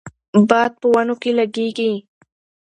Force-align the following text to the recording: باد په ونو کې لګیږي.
باد 0.49 0.71
په 0.81 0.87
ونو 0.93 1.15
کې 1.21 1.31
لګیږي. 1.39 1.91